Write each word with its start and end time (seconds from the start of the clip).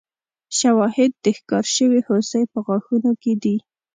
شواهد 0.57 1.11
د 1.23 1.25
ښکار 1.37 1.65
شوې 1.75 1.99
هوسۍ 2.07 2.43
په 2.51 2.59
غاښونو 2.67 3.11
کې 3.21 3.33
دي. 3.43 3.55